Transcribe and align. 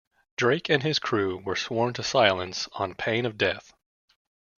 Drake 0.35 0.67
and 0.67 0.81
his 0.81 0.97
crew 0.97 1.37
were 1.37 1.55
sworn 1.55 1.93
to 1.93 2.01
silence 2.01 2.67
on 2.73 2.95
pain 2.95 3.23
of 3.27 3.37
death. 3.37 3.71